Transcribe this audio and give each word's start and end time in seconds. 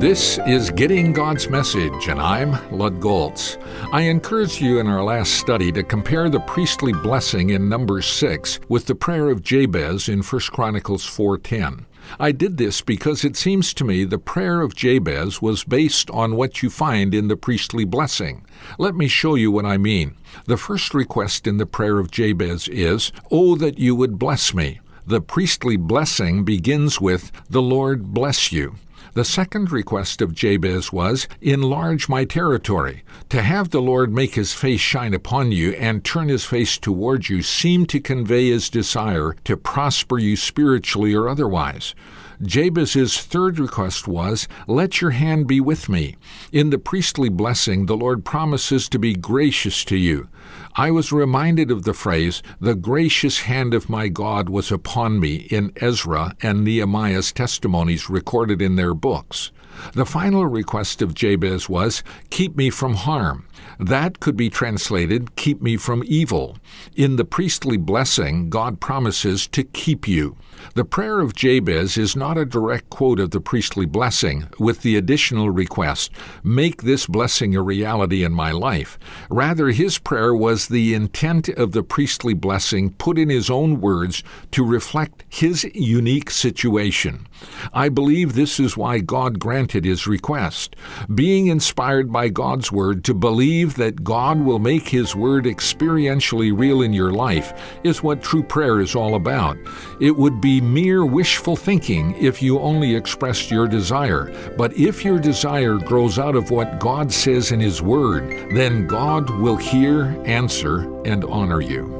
This 0.00 0.38
is 0.46 0.70
Getting 0.70 1.12
God's 1.12 1.50
Message, 1.50 2.08
and 2.08 2.18
I'm 2.18 2.52
Lud 2.74 3.00
Golz. 3.00 3.58
I 3.92 4.02
encouraged 4.02 4.62
you 4.62 4.78
in 4.78 4.86
our 4.86 5.04
last 5.04 5.34
study 5.34 5.70
to 5.72 5.82
compare 5.82 6.30
the 6.30 6.40
priestly 6.40 6.94
blessing 6.94 7.50
in 7.50 7.68
Numbers 7.68 8.06
6 8.06 8.60
with 8.70 8.86
the 8.86 8.94
prayer 8.94 9.28
of 9.28 9.42
Jabez 9.42 10.08
in 10.08 10.22
1 10.22 10.40
Chronicles 10.52 11.04
4:10. 11.04 11.84
I 12.18 12.32
did 12.32 12.56
this 12.56 12.80
because 12.80 13.22
it 13.22 13.36
seems 13.36 13.74
to 13.74 13.84
me 13.84 14.04
the 14.04 14.18
prayer 14.18 14.62
of 14.62 14.74
Jabez 14.74 15.42
was 15.42 15.64
based 15.64 16.10
on 16.12 16.34
what 16.34 16.62
you 16.62 16.70
find 16.70 17.14
in 17.14 17.28
the 17.28 17.36
priestly 17.36 17.84
blessing. 17.84 18.46
Let 18.78 18.94
me 18.94 19.06
show 19.06 19.34
you 19.34 19.50
what 19.52 19.66
I 19.66 19.76
mean. 19.76 20.14
The 20.46 20.56
first 20.56 20.94
request 20.94 21.46
in 21.46 21.58
the 21.58 21.66
prayer 21.66 21.98
of 21.98 22.10
Jabez 22.10 22.68
is, 22.68 23.12
Oh, 23.30 23.54
that 23.56 23.78
you 23.78 23.94
would 23.94 24.18
bless 24.18 24.54
me. 24.54 24.80
The 25.06 25.20
priestly 25.20 25.76
blessing 25.76 26.44
begins 26.44 27.00
with, 27.00 27.32
The 27.48 27.62
Lord 27.62 28.12
bless 28.12 28.52
you. 28.52 28.76
The 29.14 29.24
second 29.24 29.72
request 29.72 30.22
of 30.22 30.34
Jabez 30.34 30.92
was, 30.92 31.26
Enlarge 31.40 32.08
my 32.08 32.24
territory. 32.24 33.02
To 33.30 33.42
have 33.42 33.70
the 33.70 33.82
Lord 33.82 34.12
make 34.12 34.34
his 34.36 34.52
face 34.52 34.80
shine 34.80 35.14
upon 35.14 35.50
you 35.50 35.72
and 35.72 36.04
turn 36.04 36.28
his 36.28 36.44
face 36.44 36.78
toward 36.78 37.28
you 37.28 37.42
seemed 37.42 37.88
to 37.88 38.00
convey 38.00 38.50
his 38.50 38.70
desire 38.70 39.34
to 39.44 39.56
prosper 39.56 40.18
you 40.18 40.36
spiritually 40.36 41.12
or 41.12 41.28
otherwise. 41.28 41.94
Jabez's 42.42 43.20
third 43.20 43.58
request 43.58 44.08
was, 44.08 44.48
Let 44.66 45.00
your 45.00 45.10
hand 45.10 45.46
be 45.46 45.60
with 45.60 45.88
me. 45.88 46.16
In 46.52 46.70
the 46.70 46.78
priestly 46.78 47.28
blessing, 47.28 47.86
the 47.86 47.96
Lord 47.96 48.24
promises 48.24 48.88
to 48.88 48.98
be 48.98 49.14
gracious 49.14 49.84
to 49.84 49.96
you. 49.96 50.28
I 50.74 50.90
was 50.90 51.12
reminded 51.12 51.70
of 51.70 51.82
the 51.82 51.92
phrase, 51.92 52.42
The 52.58 52.74
gracious 52.74 53.40
hand 53.40 53.74
of 53.74 53.90
my 53.90 54.08
God 54.08 54.48
was 54.48 54.72
upon 54.72 55.20
me, 55.20 55.48
in 55.50 55.72
Ezra 55.76 56.34
and 56.42 56.64
Nehemiah's 56.64 57.30
testimonies 57.30 58.08
recorded 58.08 58.62
in 58.62 58.76
their 58.76 58.94
books. 58.94 59.52
The 59.94 60.06
final 60.06 60.46
request 60.46 61.00
of 61.02 61.14
Jabez 61.14 61.68
was, 61.68 62.02
Keep 62.30 62.56
me 62.56 62.70
from 62.70 62.94
harm. 62.94 63.46
That 63.78 64.20
could 64.20 64.36
be 64.36 64.50
translated, 64.50 65.36
Keep 65.36 65.62
me 65.62 65.76
from 65.76 66.02
evil. 66.06 66.58
In 66.94 67.16
the 67.16 67.24
priestly 67.24 67.76
blessing, 67.76 68.50
God 68.50 68.80
promises 68.80 69.46
to 69.48 69.64
keep 69.64 70.06
you. 70.06 70.36
The 70.74 70.84
prayer 70.84 71.20
of 71.20 71.34
Jabez 71.34 71.96
is 71.96 72.14
not 72.14 72.29
a 72.38 72.44
direct 72.44 72.90
quote 72.90 73.20
of 73.20 73.30
the 73.30 73.40
priestly 73.40 73.86
blessing, 73.86 74.48
with 74.58 74.82
the 74.82 74.96
additional 74.96 75.50
request, 75.50 76.10
Make 76.42 76.82
this 76.82 77.06
blessing 77.06 77.54
a 77.54 77.62
reality 77.62 78.24
in 78.24 78.32
my 78.32 78.52
life. 78.52 78.98
Rather, 79.30 79.68
his 79.68 79.98
prayer 79.98 80.34
was 80.34 80.68
the 80.68 80.94
intent 80.94 81.48
of 81.48 81.72
the 81.72 81.82
priestly 81.82 82.34
blessing 82.34 82.90
put 82.90 83.18
in 83.18 83.28
his 83.28 83.50
own 83.50 83.80
words 83.80 84.22
to 84.52 84.64
reflect 84.64 85.24
his 85.28 85.64
unique 85.74 86.30
situation. 86.30 87.26
I 87.72 87.88
believe 87.88 88.34
this 88.34 88.60
is 88.60 88.76
why 88.76 88.98
God 88.98 89.38
granted 89.38 89.84
his 89.84 90.06
request. 90.06 90.76
Being 91.14 91.46
inspired 91.46 92.12
by 92.12 92.28
God's 92.28 92.70
Word 92.70 93.04
to 93.04 93.14
believe 93.14 93.76
that 93.76 94.04
God 94.04 94.40
will 94.40 94.58
make 94.58 94.88
his 94.88 95.16
Word 95.16 95.44
experientially 95.44 96.56
real 96.56 96.82
in 96.82 96.92
your 96.92 97.12
life 97.12 97.78
is 97.84 98.02
what 98.02 98.22
true 98.22 98.42
prayer 98.42 98.80
is 98.80 98.94
all 98.94 99.14
about. 99.14 99.56
It 100.00 100.16
would 100.16 100.40
be 100.40 100.60
mere 100.60 101.04
wishful 101.04 101.56
thinking 101.56 102.14
if 102.20 102.42
you 102.42 102.58
only 102.60 102.94
expressed 102.94 103.50
your 103.50 103.66
desire, 103.66 104.32
but 104.56 104.72
if 104.76 105.04
your 105.04 105.18
desire 105.18 105.76
grows 105.76 106.18
out 106.18 106.36
of 106.36 106.50
what 106.50 106.78
God 106.78 107.12
says 107.12 107.52
in 107.52 107.60
His 107.60 107.82
Word, 107.82 108.28
then 108.54 108.86
God 108.86 109.30
will 109.30 109.56
hear, 109.56 110.20
answer, 110.24 110.80
and 111.04 111.24
honor 111.24 111.60
you. 111.60 111.99